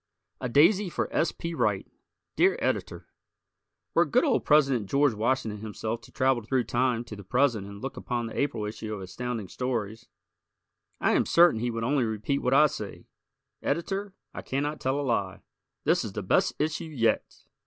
[0.39, 1.31] A Daisy for S.
[1.31, 1.53] P.
[1.53, 1.87] Wright
[2.35, 3.05] Dear Editor:
[3.93, 7.83] Were good old President George Washington himself to travel through time to the present and
[7.83, 10.07] look upon the April issue of Astounding Stories,
[10.99, 13.05] I am certain he would only repeat what I say:
[13.61, 15.41] "Editor, I cannot tell a lie.
[15.83, 17.43] This is the best issue yet!"